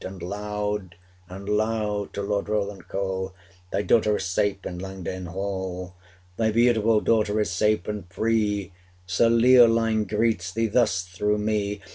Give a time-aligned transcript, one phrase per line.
[0.03, 0.29] 500 And
[0.67, 0.95] loud
[1.29, 3.35] and loud to Lord Roland call,
[3.71, 5.93] Thy daughter is safe in Langdale hall!
[6.37, 8.71] Thy beautiful daughter is safe and free
[9.05, 11.81] Sir Leoline greets thee thus through me!